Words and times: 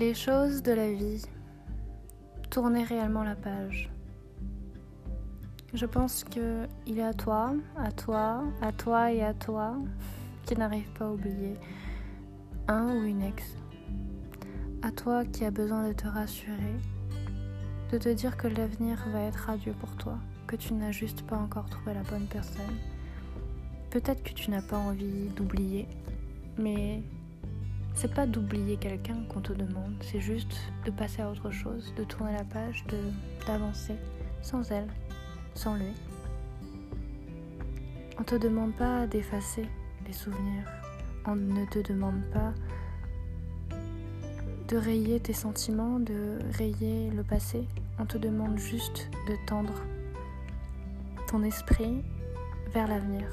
les 0.00 0.14
choses 0.14 0.62
de 0.62 0.72
la 0.72 0.90
vie, 0.90 1.26
tourner 2.48 2.84
réellement 2.84 3.22
la 3.22 3.36
page. 3.36 3.90
Je 5.74 5.84
pense 5.84 6.24
que 6.24 6.66
il 6.86 6.98
est 6.98 7.02
à 7.02 7.12
toi, 7.12 7.52
à 7.76 7.92
toi, 7.92 8.44
à 8.62 8.72
toi 8.72 9.12
et 9.12 9.22
à 9.22 9.34
toi 9.34 9.76
qui 10.46 10.56
n'arrive 10.56 10.90
pas 10.94 11.04
à 11.04 11.10
oublier 11.10 11.54
un 12.66 12.86
ou 12.96 13.04
une 13.04 13.20
ex. 13.20 13.44
À 14.80 14.90
toi 14.90 15.26
qui 15.26 15.44
a 15.44 15.50
besoin 15.50 15.86
de 15.86 15.92
te 15.92 16.06
rassurer, 16.06 16.78
de 17.92 17.98
te 17.98 18.08
dire 18.08 18.38
que 18.38 18.48
l'avenir 18.48 18.96
va 19.12 19.20
être 19.20 19.48
radieux 19.48 19.74
pour 19.78 19.94
toi, 19.96 20.18
que 20.46 20.56
tu 20.56 20.72
n'as 20.72 20.92
juste 20.92 21.26
pas 21.26 21.36
encore 21.36 21.68
trouvé 21.68 21.92
la 21.92 22.04
bonne 22.04 22.26
personne. 22.26 22.78
Peut-être 23.90 24.22
que 24.22 24.32
tu 24.32 24.50
n'as 24.50 24.62
pas 24.62 24.78
envie 24.78 25.28
d'oublier, 25.36 25.86
mais 26.56 27.02
c'est 28.00 28.14
pas 28.14 28.24
d'oublier 28.24 28.78
quelqu'un 28.78 29.24
qu'on 29.28 29.42
te 29.42 29.52
demande, 29.52 29.92
c'est 30.00 30.22
juste 30.22 30.56
de 30.86 30.90
passer 30.90 31.20
à 31.20 31.30
autre 31.30 31.50
chose, 31.50 31.92
de 31.98 32.04
tourner 32.04 32.32
la 32.32 32.44
page, 32.44 32.82
de 32.86 32.96
d'avancer 33.46 33.94
sans 34.40 34.72
elle, 34.72 34.88
sans 35.54 35.76
lui. 35.76 35.92
On 38.18 38.22
te 38.22 38.36
demande 38.36 38.72
pas 38.74 39.06
d'effacer 39.06 39.66
les 40.06 40.14
souvenirs. 40.14 40.64
On 41.26 41.36
ne 41.36 41.66
te 41.66 41.80
demande 41.80 42.22
pas 42.32 42.54
de 44.68 44.78
rayer 44.78 45.20
tes 45.20 45.34
sentiments, 45.34 46.00
de 46.00 46.38
rayer 46.56 47.10
le 47.10 47.22
passé. 47.22 47.68
On 47.98 48.06
te 48.06 48.16
demande 48.16 48.56
juste 48.56 49.10
de 49.28 49.36
tendre 49.46 49.74
ton 51.28 51.42
esprit 51.42 52.02
vers 52.72 52.88
l'avenir, 52.88 53.26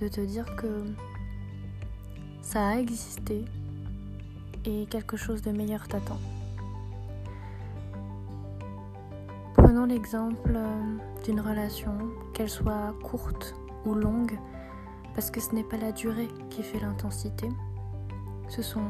de 0.00 0.08
te 0.08 0.22
dire 0.22 0.46
que 0.56 0.82
ça 2.40 2.68
a 2.68 2.76
existé 2.76 3.44
et 4.64 4.86
quelque 4.86 5.16
chose 5.16 5.42
de 5.42 5.50
meilleur 5.50 5.88
t'attend. 5.88 6.18
Prenons 9.54 9.86
l'exemple 9.86 10.52
euh, 10.54 10.96
d'une 11.24 11.40
relation, 11.40 11.92
qu'elle 12.34 12.50
soit 12.50 12.94
courte 13.02 13.54
ou 13.84 13.94
longue, 13.94 14.38
parce 15.14 15.30
que 15.30 15.40
ce 15.40 15.54
n'est 15.54 15.64
pas 15.64 15.76
la 15.76 15.92
durée 15.92 16.28
qui 16.50 16.62
fait 16.62 16.80
l'intensité, 16.80 17.48
ce 18.48 18.62
sont 18.62 18.80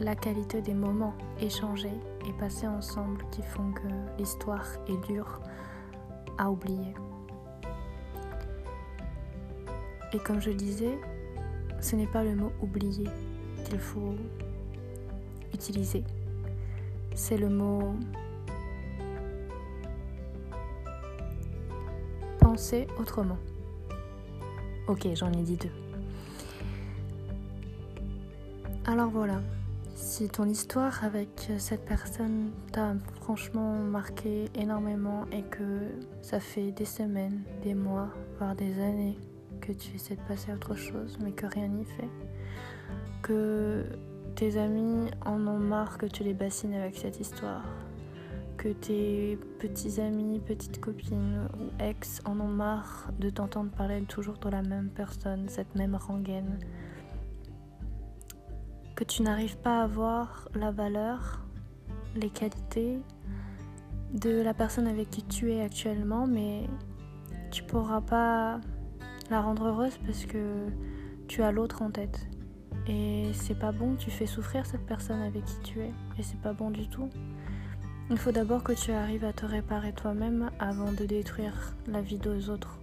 la 0.00 0.14
qualité 0.14 0.60
des 0.60 0.74
moments 0.74 1.14
échangés 1.40 1.98
et 2.28 2.32
passés 2.32 2.66
ensemble 2.66 3.24
qui 3.30 3.42
font 3.42 3.72
que 3.72 4.18
l'histoire 4.18 4.66
est 4.88 5.06
dure 5.06 5.40
à 6.38 6.50
oublier. 6.50 6.94
Et 10.12 10.18
comme 10.18 10.40
je 10.40 10.50
disais, 10.50 10.98
ce 11.80 11.96
n'est 11.96 12.06
pas 12.06 12.24
le 12.24 12.34
mot 12.34 12.52
oublier 12.62 13.08
qu'il 13.64 13.78
faut 13.78 14.14
C'est 17.14 17.36
le 17.38 17.48
mot 17.48 17.94
penser 22.40 22.86
autrement. 23.00 23.38
Ok, 24.86 25.08
j'en 25.14 25.32
ai 25.32 25.42
dit 25.42 25.56
deux. 25.56 25.70
Alors 28.84 29.08
voilà, 29.10 29.40
si 29.94 30.28
ton 30.28 30.44
histoire 30.44 31.02
avec 31.02 31.50
cette 31.58 31.84
personne 31.84 32.50
t'a 32.70 32.94
franchement 33.20 33.74
marqué 33.78 34.44
énormément 34.54 35.24
et 35.32 35.42
que 35.42 35.90
ça 36.22 36.38
fait 36.38 36.70
des 36.70 36.84
semaines, 36.84 37.42
des 37.62 37.74
mois, 37.74 38.08
voire 38.38 38.54
des 38.54 38.80
années 38.80 39.18
que 39.60 39.72
tu 39.72 39.96
essaies 39.96 40.16
de 40.16 40.20
passer 40.28 40.52
à 40.52 40.54
autre 40.54 40.76
chose 40.76 41.18
mais 41.22 41.32
que 41.32 41.46
rien 41.46 41.66
n'y 41.66 41.84
fait, 41.84 42.08
que 43.22 43.84
tes 44.36 44.58
amis 44.58 45.10
en 45.24 45.46
ont 45.46 45.58
marre 45.58 45.96
que 45.96 46.04
tu 46.04 46.22
les 46.22 46.34
bassines 46.34 46.74
avec 46.74 46.94
cette 46.96 47.18
histoire. 47.20 47.64
Que 48.58 48.68
tes 48.68 49.38
petits 49.58 49.98
amis, 49.98 50.40
petites 50.40 50.78
copines 50.78 51.48
ou 51.58 51.82
ex 51.82 52.20
en 52.26 52.38
ont 52.40 52.48
marre 52.48 53.10
de 53.18 53.30
t'entendre 53.30 53.70
parler 53.70 54.02
toujours 54.02 54.36
de 54.36 54.50
la 54.50 54.60
même 54.60 54.90
personne, 54.90 55.48
cette 55.48 55.74
même 55.74 55.94
rengaine. 55.94 56.58
Que 58.94 59.04
tu 59.04 59.22
n'arrives 59.22 59.56
pas 59.56 59.82
à 59.82 59.86
voir 59.86 60.50
la 60.54 60.70
valeur, 60.70 61.40
les 62.14 62.28
qualités 62.28 62.98
de 64.12 64.42
la 64.42 64.52
personne 64.52 64.86
avec 64.86 65.08
qui 65.08 65.22
tu 65.22 65.50
es 65.50 65.62
actuellement, 65.62 66.26
mais 66.26 66.64
tu 67.50 67.62
pourras 67.62 68.02
pas 68.02 68.60
la 69.30 69.40
rendre 69.40 69.68
heureuse 69.68 69.96
parce 70.04 70.26
que 70.26 70.66
tu 71.26 71.42
as 71.42 71.52
l'autre 71.52 71.80
en 71.80 71.90
tête. 71.90 72.28
Et 72.88 73.30
c'est 73.32 73.58
pas 73.58 73.72
bon, 73.72 73.96
tu 73.96 74.10
fais 74.10 74.26
souffrir 74.26 74.64
cette 74.66 74.86
personne 74.86 75.20
avec 75.22 75.44
qui 75.44 75.58
tu 75.64 75.80
es. 75.80 75.90
Et 76.18 76.22
c'est 76.22 76.40
pas 76.40 76.52
bon 76.52 76.70
du 76.70 76.88
tout. 76.88 77.08
Il 78.10 78.18
faut 78.18 78.30
d'abord 78.30 78.62
que 78.62 78.72
tu 78.72 78.92
arrives 78.92 79.24
à 79.24 79.32
te 79.32 79.44
réparer 79.44 79.92
toi-même 79.92 80.50
avant 80.60 80.92
de 80.92 81.04
détruire 81.04 81.74
la 81.88 82.00
vie 82.00 82.18
des 82.18 82.48
autres. 82.48 82.78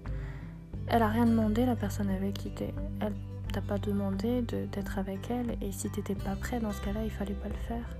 Elle 0.88 1.02
a 1.02 1.08
rien 1.08 1.26
demandé, 1.26 1.66
la 1.66 1.78
personne 1.78 2.10
avec 2.10 2.34
qui 2.34 2.52
t'es. 2.52 2.74
Elle 3.00 3.14
t'a 3.54 3.62
pas 3.62 3.78
demandé 3.78 4.42
d'être 4.42 5.00
avec 5.00 5.32
elle. 5.32 5.56
Et 5.62 5.72
si 5.72 5.90
t'étais 5.90 6.16
pas 6.16 6.36
prêt, 6.36 6.60
dans 6.60 6.74
ce 6.74 6.82
cas-là, 6.82 7.06
il 7.06 7.12
fallait 7.12 7.34
pas 7.36 7.48
le 7.48 7.56
faire. 7.68 7.96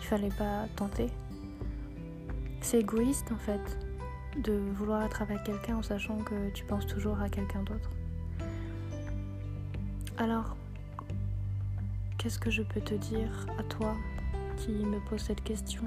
Il 0.00 0.06
fallait 0.06 0.28
pas 0.28 0.66
tenter. 0.76 1.08
C'est 2.60 2.78
égoïste 2.78 3.32
en 3.32 3.38
fait 3.38 3.60
de 4.40 4.52
vouloir 4.52 5.02
être 5.02 5.20
avec 5.20 5.42
quelqu'un 5.42 5.76
en 5.76 5.82
sachant 5.82 6.18
que 6.18 6.50
tu 6.50 6.64
penses 6.64 6.86
toujours 6.86 7.20
à 7.20 7.28
quelqu'un 7.28 7.64
d'autre. 7.64 7.90
Alors, 10.16 10.56
Qu'est-ce 12.22 12.38
que 12.38 12.50
je 12.50 12.62
peux 12.62 12.80
te 12.80 12.94
dire 12.94 13.46
à 13.58 13.64
toi 13.64 13.96
qui 14.56 14.70
me 14.70 15.00
pose 15.10 15.22
cette 15.22 15.42
question? 15.42 15.82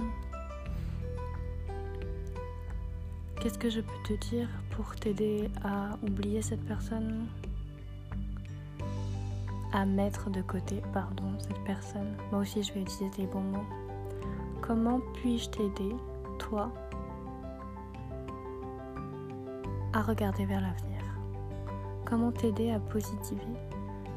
Qu'est-ce 3.40 3.58
que 3.58 3.70
je 3.70 3.80
peux 3.80 4.04
te 4.04 4.14
dire 4.32 4.50
pour 4.72 4.94
t'aider 4.98 5.50
à 5.64 5.98
oublier 6.04 6.42
cette 6.42 6.60
personne? 6.66 7.28
À 9.72 9.86
mettre 9.86 10.30
de 10.30 10.42
côté, 10.42 10.82
pardon, 10.94 11.40
cette 11.40 11.64
personne. 11.64 12.18
Moi 12.34 12.42
aussi, 12.42 12.64
je 12.64 12.74
vais 12.74 12.82
utiliser 12.82 13.10
des 13.16 13.28
bons 13.28 13.40
mots. 13.40 13.68
Comment 14.62 15.00
puis-je 15.14 15.50
t'aider, 15.52 15.96
toi, 16.38 16.70
à 19.94 20.02
regarder 20.02 20.46
vers 20.46 20.60
l'avenir? 20.60 21.02
Comment 22.04 22.34
t'aider 22.34 22.72
à 22.72 22.80
positiver? 22.82 23.42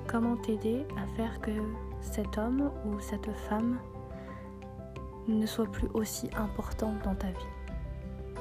Comment 0.09 0.37
t'aider 0.37 0.85
à 0.97 1.07
faire 1.15 1.41
que 1.41 1.53
cet 2.01 2.39
homme 2.39 2.71
ou 2.87 3.01
cette 3.01 3.31
femme 3.49 3.79
ne 5.29 5.47
soit 5.47 5.71
plus 5.71 5.89
aussi 5.95 6.29
importante 6.37 7.03
dans 7.05 7.15
ta 7.15 7.29
vie. 7.29 8.35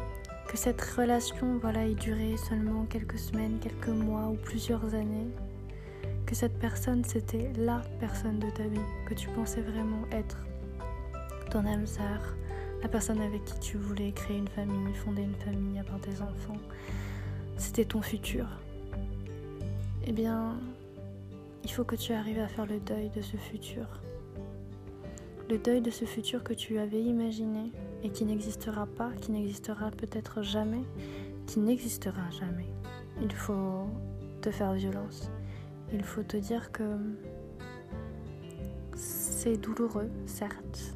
Que 0.47 0.57
cette 0.57 0.81
relation 0.81 1.57
voilà, 1.61 1.85
ait 1.85 1.95
duré 1.95 2.37
seulement 2.37 2.85
quelques 2.85 3.19
semaines, 3.19 3.59
quelques 3.59 3.89
mois 3.89 4.27
ou 4.27 4.35
plusieurs 4.35 4.95
années. 4.95 5.27
Que 6.25 6.35
cette 6.35 6.57
personne, 6.59 7.03
c'était 7.03 7.51
la 7.57 7.81
personne 7.99 8.39
de 8.39 8.49
ta 8.49 8.63
vie, 8.63 8.79
que 9.07 9.13
tu 9.13 9.27
pensais 9.29 9.61
vraiment 9.61 10.03
être 10.11 10.37
ton 11.51 11.65
âme 11.65 11.85
sœur, 11.85 12.35
la 12.81 12.87
personne 12.87 13.21
avec 13.21 13.43
qui 13.45 13.59
tu 13.59 13.77
voulais 13.77 14.11
créer 14.11 14.37
une 14.37 14.47
famille, 14.47 14.93
fonder 14.93 15.23
une 15.23 15.35
famille, 15.35 15.79
avoir 15.79 15.99
des 15.99 16.21
enfants. 16.21 16.57
C'était 17.57 17.85
ton 17.85 18.01
futur. 18.01 18.45
Eh 20.05 20.11
bien, 20.13 20.57
il 21.67 21.71
faut 21.73 21.83
que 21.83 21.97
tu 21.97 22.13
arrives 22.13 22.39
à 22.39 22.47
faire 22.47 22.65
le 22.65 22.79
deuil 22.79 23.09
de 23.09 23.21
ce 23.21 23.35
futur. 23.35 23.85
Le 25.49 25.57
deuil 25.57 25.81
de 25.81 25.91
ce 25.91 26.05
futur 26.05 26.41
que 26.41 26.53
tu 26.53 26.79
avais 26.79 27.01
imaginé 27.01 27.73
et 28.03 28.09
qui 28.09 28.23
n'existera 28.23 28.85
pas, 28.85 29.11
qui 29.19 29.33
n'existera 29.33 29.91
peut-être 29.91 30.43
jamais, 30.43 30.83
qui 31.45 31.59
n'existera 31.59 32.29
jamais. 32.29 32.69
Il 33.21 33.33
faut 33.33 33.85
te 34.39 34.49
faire 34.49 34.71
violence. 34.75 35.29
Il 35.91 36.03
faut 36.03 36.23
te 36.23 36.37
dire 36.37 36.71
que 36.71 36.97
c'est 38.95 39.57
douloureux, 39.57 40.09
certes, 40.25 40.95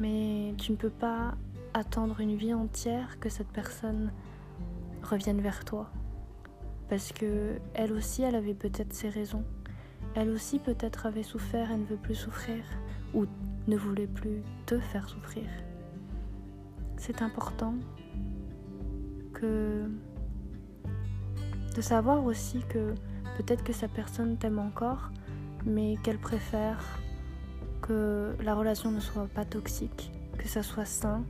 mais 0.00 0.54
tu 0.56 0.72
ne 0.72 0.78
peux 0.78 0.88
pas 0.88 1.34
attendre 1.74 2.20
une 2.20 2.36
vie 2.36 2.54
entière 2.54 3.20
que 3.20 3.28
cette 3.28 3.48
personne 3.48 4.12
revienne 5.02 5.42
vers 5.42 5.66
toi 5.66 5.90
parce 6.92 7.10
que 7.14 7.58
elle 7.72 7.90
aussi, 7.94 8.20
elle 8.20 8.34
avait 8.34 8.52
peut-être 8.52 8.92
ses 8.92 9.08
raisons. 9.08 9.44
Elle 10.14 10.28
aussi 10.28 10.58
peut-être 10.58 11.06
avait 11.06 11.22
souffert 11.22 11.70
et 11.70 11.76
ne 11.78 11.86
veut 11.86 11.96
plus 11.96 12.14
souffrir, 12.14 12.62
ou 13.14 13.24
ne 13.66 13.78
voulait 13.78 14.06
plus 14.06 14.42
te 14.66 14.78
faire 14.78 15.08
souffrir. 15.08 15.44
C'est 16.98 17.22
important 17.22 17.76
que 19.32 19.88
de 21.74 21.80
savoir 21.80 22.22
aussi 22.26 22.58
que 22.68 22.92
peut-être 23.38 23.64
que 23.64 23.72
sa 23.72 23.88
personne 23.88 24.36
t'aime 24.36 24.58
encore, 24.58 25.12
mais 25.64 25.96
qu'elle 26.02 26.18
préfère 26.18 27.00
que 27.80 28.36
la 28.42 28.54
relation 28.54 28.90
ne 28.90 29.00
soit 29.00 29.28
pas 29.28 29.46
toxique, 29.46 30.12
que 30.36 30.46
ça 30.46 30.62
soit 30.62 30.84
sain 30.84 31.24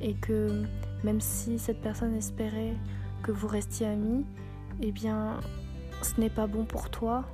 et 0.00 0.14
que 0.14 0.62
même 1.02 1.20
si 1.20 1.58
cette 1.58 1.80
personne 1.80 2.14
espérait 2.14 2.76
que 3.24 3.32
vous 3.32 3.48
restiez 3.48 3.88
amis, 3.88 4.24
eh 4.80 4.92
bien, 4.92 5.40
ce 6.02 6.20
n'est 6.20 6.30
pas 6.30 6.46
bon 6.46 6.64
pour 6.64 6.90
toi 6.90 7.24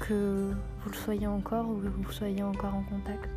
que 0.00 0.52
vous 0.82 0.90
le 0.90 0.96
soyez 0.96 1.26
encore 1.26 1.68
ou 1.68 1.76
que 1.76 1.88
vous 1.88 2.12
soyez 2.12 2.42
encore 2.42 2.74
en 2.74 2.82
contact. 2.82 3.28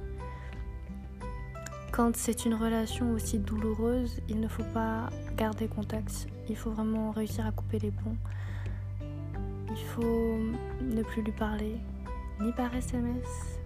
quand 1.92 2.14
c'est 2.18 2.44
une 2.44 2.56
relation 2.56 3.14
aussi 3.14 3.40
douloureuse, 3.40 4.20
il 4.28 4.42
ne 4.42 4.50
faut 4.50 4.66
pas 4.74 5.10
garder 5.38 5.68
contact. 5.70 6.28
Il 6.50 6.58
faut 6.58 6.72
vraiment 6.72 7.12
réussir 7.12 7.46
à 7.46 7.52
couper 7.52 7.80
les 7.80 7.92
ponts. 7.92 8.18
Il 9.70 9.84
faut 9.94 10.38
ne 10.82 11.04
plus 11.04 11.22
lui 11.22 11.32
parler, 11.32 11.78
ni 12.42 12.52
par 12.52 12.76
SMS, 12.76 13.60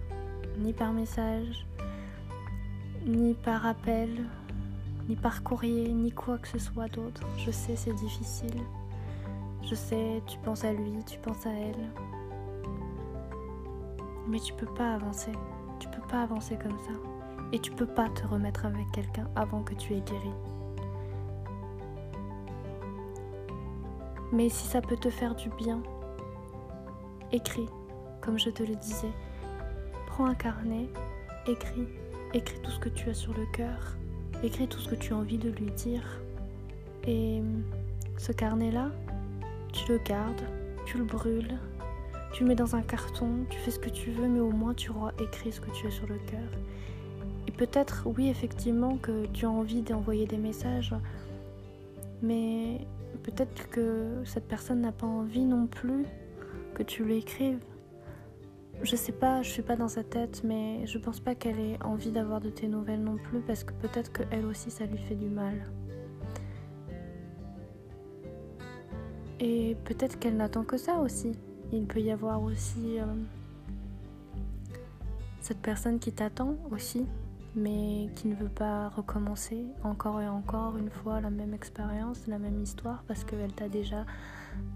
ni 0.58 0.72
par 0.72 0.92
message, 0.92 1.66
ni 3.04 3.34
par 3.34 3.66
appel, 3.66 4.10
ni 5.08 5.16
par 5.16 5.42
courrier, 5.42 5.92
ni 5.92 6.12
quoi 6.12 6.38
que 6.38 6.46
ce 6.46 6.58
soit 6.60 6.88
d'autre. 6.88 7.22
Je 7.44 7.50
sais, 7.50 7.74
c'est 7.74 7.94
difficile. 7.94 8.60
Je 9.62 9.74
sais, 9.74 10.22
tu 10.26 10.38
penses 10.38 10.64
à 10.64 10.72
lui, 10.72 10.92
tu 11.06 11.18
penses 11.18 11.46
à 11.46 11.52
elle. 11.52 11.90
Mais 14.28 14.40
tu 14.40 14.52
peux 14.54 14.72
pas 14.74 14.94
avancer. 14.94 15.32
Tu 15.78 15.88
peux 15.88 16.06
pas 16.08 16.22
avancer 16.22 16.56
comme 16.56 16.78
ça. 16.78 16.92
Et 17.52 17.58
tu 17.58 17.70
peux 17.72 17.86
pas 17.86 18.08
te 18.10 18.26
remettre 18.26 18.66
avec 18.66 18.90
quelqu'un 18.92 19.28
avant 19.36 19.62
que 19.62 19.74
tu 19.74 19.94
aies 19.94 20.02
guéri. 20.02 20.30
Mais 24.32 24.48
si 24.48 24.66
ça 24.66 24.80
peut 24.80 24.96
te 24.96 25.10
faire 25.10 25.34
du 25.34 25.50
bien, 25.50 25.82
écris, 27.32 27.68
comme 28.20 28.38
je 28.38 28.50
te 28.50 28.62
le 28.62 28.76
disais. 28.76 29.12
Prends 30.06 30.26
un 30.26 30.34
carnet, 30.34 30.88
écris, 31.46 31.88
écris 32.34 32.60
tout 32.62 32.70
ce 32.70 32.78
que 32.78 32.88
tu 32.88 33.08
as 33.08 33.14
sur 33.14 33.32
le 33.32 33.46
cœur, 33.46 33.96
écris 34.42 34.68
tout 34.68 34.78
ce 34.78 34.88
que 34.88 34.94
tu 34.94 35.12
as 35.12 35.16
envie 35.16 35.38
de 35.38 35.50
lui 35.50 35.70
dire. 35.72 36.20
Et 37.06 37.42
ce 38.18 38.32
carnet-là, 38.32 38.90
tu 39.72 39.90
le 39.92 39.98
gardes, 39.98 40.42
tu 40.86 40.98
le 40.98 41.04
brûles, 41.04 41.58
tu 42.32 42.44
le 42.44 42.48
mets 42.48 42.54
dans 42.54 42.76
un 42.76 42.82
carton, 42.82 43.28
tu 43.48 43.58
fais 43.58 43.70
ce 43.70 43.78
que 43.78 43.90
tu 43.90 44.10
veux, 44.10 44.28
mais 44.28 44.40
au 44.40 44.50
moins 44.50 44.74
tu 44.74 44.90
auras 44.90 45.12
écrit 45.20 45.52
ce 45.52 45.60
que 45.60 45.70
tu 45.70 45.86
as 45.86 45.90
sur 45.90 46.06
le 46.06 46.18
cœur. 46.26 46.48
Et 47.48 47.52
peut-être, 47.52 48.06
oui, 48.06 48.28
effectivement, 48.28 48.96
que 48.96 49.26
tu 49.26 49.46
as 49.46 49.50
envie 49.50 49.82
d'envoyer 49.82 50.26
des 50.26 50.36
messages, 50.36 50.94
mais 52.22 52.86
peut-être 53.22 53.68
que 53.70 54.22
cette 54.24 54.46
personne 54.46 54.80
n'a 54.80 54.92
pas 54.92 55.06
envie 55.06 55.44
non 55.44 55.66
plus 55.66 56.04
que 56.74 56.82
tu 56.82 57.04
lui 57.04 57.18
écrives. 57.18 57.58
Je 58.82 58.96
sais 58.96 59.12
pas, 59.12 59.42
je 59.42 59.50
suis 59.50 59.62
pas 59.62 59.76
dans 59.76 59.88
sa 59.88 60.04
tête, 60.04 60.42
mais 60.44 60.86
je 60.86 60.98
pense 60.98 61.20
pas 61.20 61.34
qu'elle 61.34 61.58
ait 61.58 61.82
envie 61.82 62.12
d'avoir 62.12 62.40
de 62.40 62.48
tes 62.48 62.66
nouvelles 62.66 63.02
non 63.02 63.16
plus, 63.16 63.40
parce 63.40 63.64
que 63.64 63.72
peut-être 63.74 64.12
qu'elle 64.12 64.46
aussi 64.46 64.70
ça 64.70 64.86
lui 64.86 64.98
fait 64.98 65.16
du 65.16 65.28
mal. 65.28 65.54
Et 69.40 69.76
peut-être 69.84 70.18
qu'elle 70.18 70.36
n'attend 70.36 70.64
que 70.64 70.76
ça 70.76 70.98
aussi. 70.98 71.32
Il 71.72 71.86
peut 71.86 72.00
y 72.00 72.10
avoir 72.10 72.42
aussi 72.42 72.98
euh, 72.98 73.06
cette 75.40 75.60
personne 75.60 75.98
qui 75.98 76.12
t'attend 76.12 76.56
aussi, 76.70 77.06
mais 77.54 78.10
qui 78.16 78.28
ne 78.28 78.34
veut 78.34 78.48
pas 78.48 78.90
recommencer 78.90 79.64
encore 79.82 80.20
et 80.20 80.28
encore 80.28 80.76
une 80.76 80.90
fois 80.90 81.20
la 81.20 81.30
même 81.30 81.54
expérience, 81.54 82.26
la 82.26 82.38
même 82.38 82.60
histoire, 82.60 83.02
parce 83.08 83.24
qu'elle 83.24 83.52
t'a 83.52 83.68
déjà, 83.68 84.04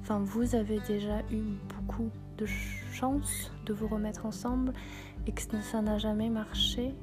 enfin 0.00 0.20
vous 0.20 0.54
avez 0.54 0.80
déjà 0.80 1.20
eu 1.30 1.42
beaucoup 1.76 2.10
de 2.38 2.46
chance 2.46 3.52
de 3.66 3.74
vous 3.74 3.86
remettre 3.86 4.24
ensemble 4.24 4.72
et 5.26 5.32
que 5.32 5.42
ça 5.60 5.82
n'a 5.82 5.98
jamais 5.98 6.30
marché 6.30 6.94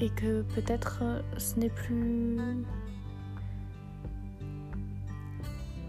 et 0.00 0.10
que 0.10 0.42
peut-être 0.54 1.00
euh, 1.02 1.22
ce 1.38 1.58
n'est 1.58 1.70
plus... 1.70 2.38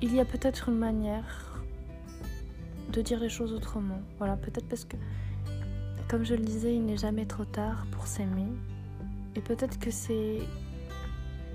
Il 0.02 0.16
y 0.16 0.20
a 0.20 0.26
peut-être 0.26 0.70
une 0.70 0.78
manière 0.78 1.62
de 2.92 3.02
dire 3.02 3.20
les 3.20 3.30
choses 3.30 3.54
autrement. 3.54 4.02
Voilà, 4.18 4.38
peut-être 4.38 4.68
parce 4.68 4.86
que 4.86 4.96
comme 6.10 6.26
je 6.26 6.34
le 6.34 6.44
disais, 6.44 6.74
il 6.74 6.86
n'est 6.86 6.98
jamais 6.98 7.26
trop 7.26 7.46
tard 7.46 7.86
pour 7.92 8.08
s'aimer. 8.08 8.48
Et 9.36 9.42
peut-être 9.42 9.78
que 9.78 9.92
c'est 9.92 10.40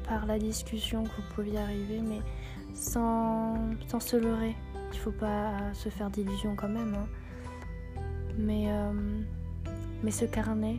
par 0.08 0.26
la 0.26 0.38
discussion 0.38 1.02
que 1.02 1.08
vous 1.08 1.34
pouviez 1.34 1.58
arriver, 1.58 2.00
mais 2.00 2.20
sans, 2.74 3.56
se 3.98 4.16
leurrer. 4.16 4.54
Il 4.92 4.98
faut 4.98 5.10
pas 5.10 5.72
se 5.72 5.88
faire 5.88 6.08
d'illusions 6.08 6.54
quand 6.54 6.68
même. 6.68 6.94
Hein. 6.94 8.02
Mais, 8.38 8.66
euh, 8.68 8.92
mais 10.04 10.12
ce 10.12 10.24
carnet, 10.24 10.76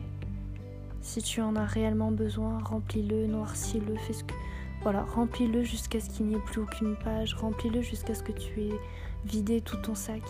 si 1.02 1.20
tu 1.20 1.42
en 1.42 1.54
as 1.56 1.66
réellement 1.66 2.12
besoin, 2.12 2.58
remplis-le, 2.60 3.26
noircis-le, 3.26 3.96
fais 3.96 4.12
ce 4.14 4.24
que. 4.24 4.34
Voilà, 4.82 5.02
remplis-le 5.02 5.62
jusqu'à 5.62 6.00
ce 6.00 6.10
qu'il 6.10 6.26
n'y 6.26 6.34
ait 6.34 6.44
plus 6.44 6.60
aucune 6.60 6.96
page, 6.96 7.34
remplis-le 7.34 7.82
jusqu'à 7.82 8.14
ce 8.14 8.22
que 8.22 8.32
tu 8.32 8.60
aies 8.62 8.80
vidé 9.24 9.60
tout 9.60 9.76
ton 9.78 9.94
sac. 9.94 10.22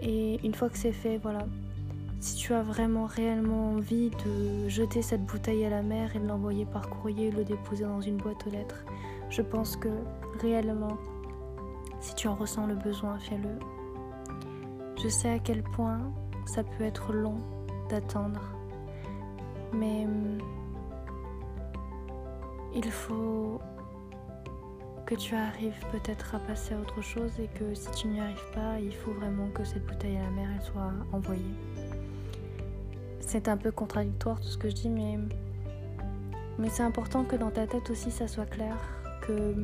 Et 0.00 0.44
une 0.44 0.54
fois 0.54 0.68
que 0.68 0.78
c'est 0.78 0.92
fait, 0.92 1.18
voilà, 1.18 1.46
si 2.20 2.36
tu 2.36 2.54
as 2.54 2.62
vraiment 2.62 3.04
réellement 3.04 3.72
envie 3.72 4.10
de 4.10 4.68
jeter 4.68 5.02
cette 5.02 5.24
bouteille 5.26 5.64
à 5.66 5.70
la 5.70 5.82
mer 5.82 6.16
et 6.16 6.18
de 6.18 6.26
l'envoyer 6.26 6.64
par 6.64 6.88
courrier, 6.88 7.30
le 7.30 7.44
déposer 7.44 7.84
dans 7.84 8.00
une 8.00 8.16
boîte 8.16 8.46
aux 8.46 8.50
lettres, 8.50 8.84
je 9.28 9.42
pense 9.42 9.76
que 9.76 9.90
réellement, 10.40 10.96
si 12.00 12.14
tu 12.14 12.28
en 12.28 12.34
ressens 12.34 12.66
le 12.66 12.74
besoin, 12.74 13.18
fais-le. 13.18 13.58
Je 15.02 15.08
sais 15.08 15.28
à 15.28 15.38
quel 15.38 15.62
point 15.62 16.00
ça 16.46 16.64
peut 16.64 16.84
être 16.84 17.12
long 17.12 17.36
d'attendre, 17.90 18.40
mais 19.74 20.04
hum, 20.06 20.38
il 22.74 22.90
faut 22.90 23.60
que 25.06 25.14
tu 25.14 25.34
arrives 25.34 25.78
peut-être 25.92 26.34
à 26.34 26.38
passer 26.38 26.74
à 26.74 26.80
autre 26.80 27.02
chose 27.02 27.32
et 27.38 27.48
que 27.58 27.74
si 27.74 27.90
tu 27.92 28.08
n'y 28.08 28.20
arrives 28.20 28.50
pas, 28.54 28.78
il 28.80 28.94
faut 28.94 29.12
vraiment 29.12 29.48
que 29.48 29.64
cette 29.64 29.84
bouteille 29.86 30.16
à 30.16 30.22
la 30.22 30.30
mer 30.30 30.48
soit 30.62 30.92
envoyée. 31.12 31.42
C'est 33.20 33.48
un 33.48 33.56
peu 33.56 33.70
contradictoire 33.70 34.40
tout 34.40 34.48
ce 34.48 34.58
que 34.58 34.68
je 34.68 34.74
dis, 34.74 34.88
mais, 34.88 35.18
c'est 36.70 36.82
important 36.82 37.24
que 37.24 37.36
dans 37.36 37.50
ta 37.50 37.66
tête 37.66 37.90
aussi 37.90 38.10
ça 38.10 38.28
soit 38.28 38.46
clair 38.46 38.76
que 39.22 39.54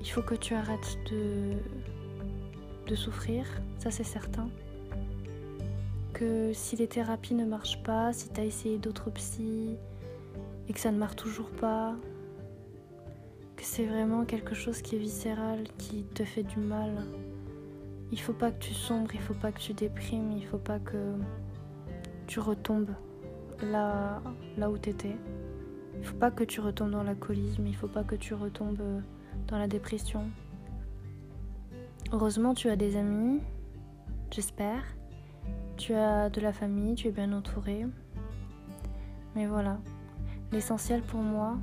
il 0.00 0.08
faut 0.10 0.22
que 0.22 0.34
tu 0.34 0.54
arrêtes 0.54 0.98
de, 1.10 1.54
de 2.88 2.94
souffrir, 2.94 3.44
ça 3.78 3.90
c'est 3.90 4.04
certain. 4.04 4.48
Que 6.12 6.52
si 6.52 6.76
les 6.76 6.88
thérapies 6.88 7.34
ne 7.34 7.44
marchent 7.44 7.82
pas, 7.82 8.12
si 8.12 8.28
tu 8.28 8.40
as 8.40 8.44
essayé 8.44 8.78
d'autres 8.78 9.10
psys 9.10 9.76
et 10.68 10.72
que 10.72 10.80
ça 10.80 10.90
ne 10.90 10.98
marche 10.98 11.16
toujours 11.16 11.50
pas, 11.50 11.94
que 13.56 13.64
c'est 13.64 13.86
vraiment 13.86 14.24
quelque 14.24 14.54
chose 14.54 14.82
qui 14.82 14.96
est 14.96 14.98
viscéral, 14.98 15.64
qui 15.78 16.04
te 16.04 16.24
fait 16.24 16.42
du 16.42 16.58
mal, 16.58 17.04
il 18.10 18.20
faut 18.20 18.32
pas 18.32 18.50
que 18.50 18.58
tu 18.58 18.74
sombres, 18.74 19.10
il 19.14 19.20
faut 19.20 19.34
pas 19.34 19.52
que 19.52 19.58
tu 19.60 19.72
déprimes, 19.72 20.32
il 20.32 20.44
faut 20.46 20.58
pas 20.58 20.78
que 20.78 21.14
tu 22.26 22.40
retombes 22.40 22.90
là, 23.62 24.20
là 24.56 24.70
où 24.70 24.76
t'étais. 24.76 25.16
Il 25.98 26.04
faut 26.04 26.16
pas 26.16 26.30
que 26.30 26.44
tu 26.44 26.60
retombes 26.60 26.90
dans 26.90 27.02
l'alcoolisme, 27.02 27.66
il 27.66 27.76
faut 27.76 27.88
pas 27.88 28.04
que 28.04 28.14
tu 28.16 28.34
retombes 28.34 28.82
dans 29.46 29.58
la 29.58 29.68
dépression. 29.68 30.24
Heureusement, 32.12 32.54
tu 32.54 32.68
as 32.68 32.76
des 32.76 32.96
amis, 32.96 33.40
j'espère. 34.30 34.82
Tu 35.76 35.94
as 35.94 36.28
de 36.28 36.40
la 36.40 36.52
famille, 36.52 36.94
tu 36.94 37.08
es 37.08 37.12
bien 37.12 37.32
entouré. 37.32 37.86
Mais 39.34 39.46
voilà, 39.46 39.78
l'essentiel 40.52 41.02
pour 41.02 41.20
moi, 41.20 41.58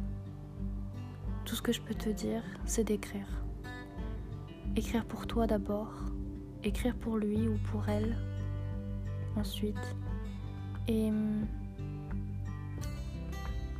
tout 1.45 1.55
ce 1.55 1.61
que 1.61 1.71
je 1.71 1.81
peux 1.81 1.93
te 1.93 2.09
dire, 2.09 2.43
c'est 2.65 2.83
d'écrire. 2.83 3.27
Écrire 4.75 5.05
pour 5.05 5.27
toi 5.27 5.47
d'abord, 5.47 5.93
écrire 6.63 6.95
pour 6.95 7.17
lui 7.17 7.47
ou 7.47 7.57
pour 7.71 7.87
elle 7.87 8.17
ensuite. 9.35 9.95
Et 10.87 11.09
hum, 11.09 11.45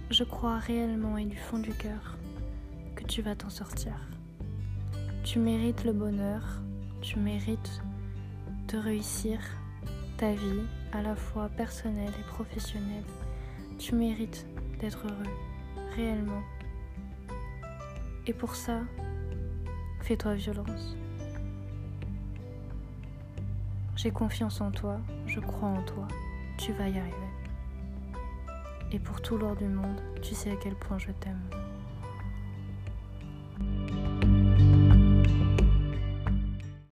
je 0.09 0.23
crois 0.23 0.57
réellement 0.57 1.17
et 1.17 1.25
du 1.25 1.37
fond 1.37 1.59
du 1.59 1.71
cœur 1.71 2.17
que 2.95 3.03
tu 3.03 3.21
vas 3.21 3.35
t'en 3.35 3.49
sortir. 3.49 3.93
Tu 5.23 5.39
mérites 5.39 5.83
le 5.83 5.93
bonheur, 5.93 6.43
tu 7.01 7.19
mérites 7.19 7.81
de 8.67 8.77
réussir 8.77 9.39
ta 10.17 10.33
vie 10.33 10.61
à 10.91 11.01
la 11.01 11.15
fois 11.15 11.49
personnelle 11.49 12.13
et 12.19 12.27
professionnelle. 12.27 13.03
Tu 13.77 13.95
mérites 13.95 14.45
d'être 14.79 15.05
heureux, 15.05 15.86
réellement. 15.95 16.41
Et 18.25 18.33
pour 18.33 18.55
ça, 18.55 18.81
fais-toi 20.01 20.36
violence. 20.36 20.95
J'ai 23.95 24.12
confiance 24.12 24.62
en 24.62 24.71
toi, 24.71 25.00
je 25.27 25.39
crois 25.39 25.69
en 25.69 25.83
toi, 25.83 26.07
tu 26.57 26.71
vas 26.74 26.88
y 26.88 26.98
arriver. 26.98 27.15
Et 28.91 29.00
pour 29.00 29.21
tout 29.21 29.38
l'or 29.38 29.55
du 29.55 29.67
monde, 29.67 30.01
tu 30.21 30.33
sais 30.33 30.51
à 30.51 30.55
quel 30.55 30.75
point 30.75 30.98
je 30.98 31.12
t'aime. 31.12 31.58